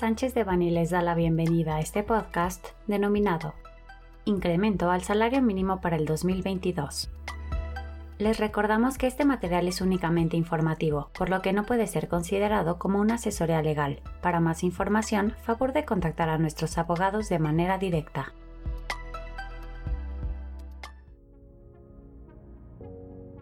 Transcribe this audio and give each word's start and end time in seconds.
Sánchez 0.00 0.32
de 0.32 0.44
Bani 0.44 0.70
les 0.70 0.88
da 0.88 1.02
la 1.02 1.14
bienvenida 1.14 1.76
a 1.76 1.80
este 1.80 2.02
podcast 2.02 2.68
denominado 2.86 3.52
Incremento 4.24 4.90
al 4.90 5.02
salario 5.02 5.42
mínimo 5.42 5.82
para 5.82 5.96
el 5.96 6.06
2022. 6.06 7.10
Les 8.16 8.38
recordamos 8.38 8.96
que 8.96 9.06
este 9.06 9.26
material 9.26 9.68
es 9.68 9.82
únicamente 9.82 10.38
informativo, 10.38 11.10
por 11.12 11.28
lo 11.28 11.42
que 11.42 11.52
no 11.52 11.66
puede 11.66 11.86
ser 11.86 12.08
considerado 12.08 12.78
como 12.78 12.98
una 12.98 13.16
asesoría 13.16 13.60
legal. 13.60 14.00
Para 14.22 14.40
más 14.40 14.64
información, 14.64 15.34
favor 15.42 15.74
de 15.74 15.84
contactar 15.84 16.30
a 16.30 16.38
nuestros 16.38 16.78
abogados 16.78 17.28
de 17.28 17.38
manera 17.38 17.76
directa. 17.76 18.32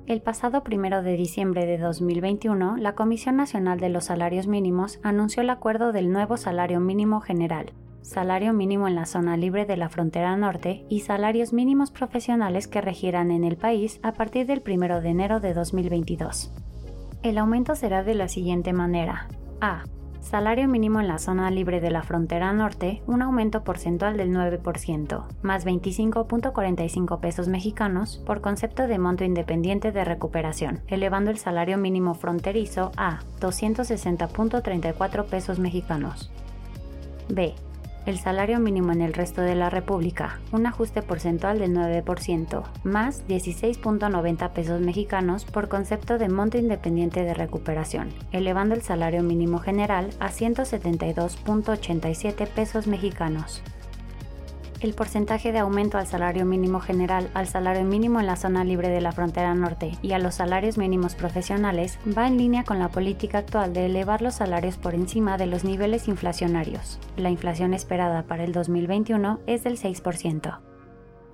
El 0.08 0.22
pasado 0.22 0.62
1 0.66 1.02
de 1.02 1.16
diciembre 1.18 1.66
de 1.66 1.76
2021, 1.76 2.78
la 2.78 2.94
Comisión 2.94 3.36
Nacional 3.36 3.78
de 3.78 3.90
los 3.90 4.06
Salarios 4.06 4.46
Mínimos 4.46 5.00
anunció 5.02 5.42
el 5.42 5.50
acuerdo 5.50 5.92
del 5.92 6.10
nuevo 6.10 6.38
salario 6.38 6.80
mínimo 6.80 7.20
general, 7.20 7.74
salario 8.00 8.54
mínimo 8.54 8.88
en 8.88 8.94
la 8.94 9.04
zona 9.04 9.36
libre 9.36 9.66
de 9.66 9.76
la 9.76 9.90
frontera 9.90 10.34
norte 10.38 10.86
y 10.88 11.00
salarios 11.00 11.52
mínimos 11.52 11.90
profesionales 11.90 12.68
que 12.68 12.80
regirán 12.80 13.30
en 13.30 13.44
el 13.44 13.58
país 13.58 14.00
a 14.02 14.12
partir 14.12 14.46
del 14.46 14.62
1 14.66 15.02
de 15.02 15.08
enero 15.10 15.40
de 15.40 15.52
2022. 15.52 16.52
El 17.22 17.36
aumento 17.36 17.74
será 17.74 18.02
de 18.02 18.14
la 18.14 18.28
siguiente 18.28 18.72
manera. 18.72 19.28
A. 19.60 19.84
Salario 20.28 20.68
mínimo 20.68 21.00
en 21.00 21.08
la 21.08 21.18
zona 21.18 21.50
libre 21.50 21.80
de 21.80 21.90
la 21.90 22.02
frontera 22.02 22.52
norte, 22.52 23.00
un 23.06 23.22
aumento 23.22 23.64
porcentual 23.64 24.18
del 24.18 24.30
9%, 24.30 25.24
más 25.40 25.64
25.45 25.64 27.18
pesos 27.18 27.48
mexicanos 27.48 28.22
por 28.26 28.42
concepto 28.42 28.86
de 28.86 28.98
monto 28.98 29.24
independiente 29.24 29.90
de 29.90 30.04
recuperación, 30.04 30.82
elevando 30.86 31.30
el 31.30 31.38
salario 31.38 31.78
mínimo 31.78 32.12
fronterizo 32.12 32.92
a 32.98 33.20
260.34 33.40 35.24
pesos 35.24 35.58
mexicanos. 35.58 36.30
B 37.30 37.54
el 38.08 38.18
salario 38.18 38.58
mínimo 38.58 38.90
en 38.92 39.02
el 39.02 39.12
resto 39.12 39.42
de 39.42 39.54
la 39.54 39.68
República, 39.68 40.40
un 40.50 40.64
ajuste 40.66 41.02
porcentual 41.02 41.58
del 41.58 41.74
9%, 41.74 42.64
más 42.82 43.28
16.90 43.28 44.50
pesos 44.52 44.80
mexicanos 44.80 45.44
por 45.44 45.68
concepto 45.68 46.16
de 46.16 46.30
monto 46.30 46.56
independiente 46.56 47.22
de 47.22 47.34
recuperación, 47.34 48.08
elevando 48.32 48.74
el 48.74 48.80
salario 48.80 49.22
mínimo 49.22 49.58
general 49.58 50.08
a 50.20 50.30
172.87 50.30 52.48
pesos 52.48 52.86
mexicanos 52.86 53.62
el 54.80 54.94
porcentaje 54.94 55.52
de 55.52 55.58
aumento 55.58 55.98
al 55.98 56.06
salario 56.06 56.44
mínimo 56.44 56.80
general, 56.80 57.30
al 57.34 57.48
salario 57.48 57.84
mínimo 57.84 58.20
en 58.20 58.26
la 58.26 58.36
zona 58.36 58.64
libre 58.64 58.88
de 58.88 59.00
la 59.00 59.12
frontera 59.12 59.54
norte 59.54 59.92
y 60.02 60.12
a 60.12 60.18
los 60.18 60.36
salarios 60.36 60.78
mínimos 60.78 61.14
profesionales 61.14 61.98
va 62.16 62.26
en 62.26 62.38
línea 62.38 62.64
con 62.64 62.78
la 62.78 62.88
política 62.88 63.38
actual 63.38 63.72
de 63.72 63.86
elevar 63.86 64.22
los 64.22 64.34
salarios 64.34 64.76
por 64.76 64.94
encima 64.94 65.36
de 65.36 65.46
los 65.46 65.64
niveles 65.64 66.08
inflacionarios. 66.08 66.98
La 67.16 67.30
inflación 67.30 67.74
esperada 67.74 68.22
para 68.22 68.44
el 68.44 68.52
2021 68.52 69.40
es 69.46 69.64
del 69.64 69.78
6%. 69.78 70.58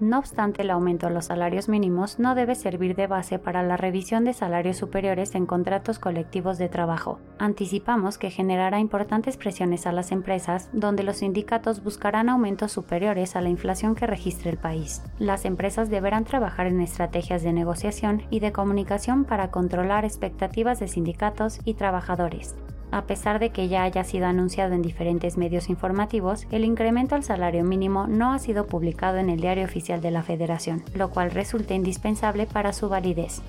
No 0.01 0.19
obstante, 0.19 0.63
el 0.63 0.71
aumento 0.71 1.07
a 1.07 1.11
los 1.11 1.27
salarios 1.27 1.69
mínimos 1.69 2.19
no 2.19 2.35
debe 2.35 2.57
servir 2.57 2.97
de 2.97 3.07
base 3.07 3.39
para 3.39 3.63
la 3.63 3.77
revisión 3.77 4.25
de 4.25 4.33
salarios 4.33 4.77
superiores 4.77 5.35
en 5.35 5.47
contratos 5.47 5.99
colectivos 5.99 6.59
de 6.59 6.69
trabajo. 6.69 7.21
Anticipamos 7.39 8.19
que 8.19 8.31
generará 8.31 8.81
importantes 8.81 9.37
presiones 9.37 9.87
a 9.87 9.93
las 9.93 10.11
empresas, 10.11 10.69
donde 10.73 11.05
los 11.05 11.19
sindicatos 11.19 11.85
buscarán 11.85 12.29
aumentos 12.29 12.73
superiores 12.73 13.37
a 13.37 13.41
la 13.41 13.51
inflación 13.51 13.95
que 13.95 14.07
registre 14.07 14.51
el 14.51 14.59
país. 14.59 15.03
Las 15.19 15.45
empresas 15.45 15.91
deberán 15.91 16.25
trabajar 16.25 16.67
en 16.67 16.81
estrategias 16.81 17.45
de 17.45 17.53
negociación 17.53 18.23
y 18.31 18.41
de 18.41 18.53
comunicación 18.53 19.25
para 19.25 19.51
controlar 19.51 20.05
expectativas 20.05 20.81
de 20.81 20.89
sindicatos 20.89 21.61
y 21.65 21.75
trabajadores. 21.75 22.57
A 22.91 23.03
pesar 23.03 23.39
de 23.39 23.51
que 23.51 23.69
ya 23.69 23.83
haya 23.83 24.05
sido 24.05 24.27
anunciado 24.27 24.75
en 24.75 24.83
diferentes 24.83 25.37
medios 25.37 25.69
informativos, 25.69 26.47
el 26.51 26.65
incremento 26.65 27.15
al 27.15 27.25
salario 27.25 27.65
mínimo 27.65 28.07
no 28.07 28.33
ha 28.33 28.39
sido 28.39 28.67
publicado 28.67 29.19
en 29.19 29.31
el 29.31 29.41
diario 29.41 29.65
oficial 29.65 30.01
de 30.01 30.11
la 30.11 30.23
Federación, 30.23 30.83
lo 30.95 31.11
cual 31.11 31.31
resulta 31.31 31.75
indispensable 31.75 32.47
para 32.47 32.73
su 32.73 32.89
validez. 32.89 33.43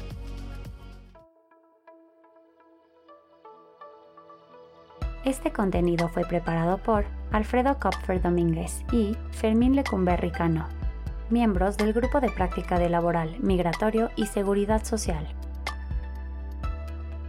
Este 5.25 5.51
contenido 5.51 6.07
fue 6.07 6.24
preparado 6.24 6.78
por 6.78 7.06
Alfredo 7.31 7.79
Kopfer 7.79 8.22
Domínguez 8.22 8.84
y 8.91 9.18
Fermín 9.31 9.75
Lecumberri 9.75 10.29
Cano, 10.29 10.68
miembros 11.31 11.78
del 11.78 11.94
Grupo 11.94 12.22
de 12.22 12.29
Práctica 12.29 12.78
de 12.78 12.90
Laboral, 12.90 13.35
Migratorio 13.40 14.12
y 14.16 14.28
Seguridad 14.28 14.84
Social. 14.84 15.28